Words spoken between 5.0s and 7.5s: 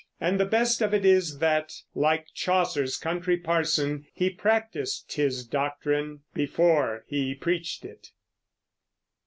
his doctrine before he